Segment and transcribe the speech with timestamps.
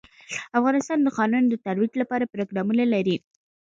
[0.59, 3.15] افغانستان د ښارونو د ترویج لپاره پروګرامونه لري.